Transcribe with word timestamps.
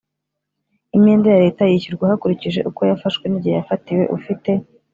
imyenda 0.95 1.27
ya 1.33 1.41
leta 1.45 1.63
yishyurwa 1.65 2.11
hakurikije 2.11 2.59
uko 2.69 2.81
yafashwe 2.89 3.25
nigihe 3.27 3.55
yafatiwe 3.57 4.03
ufite 4.17 4.51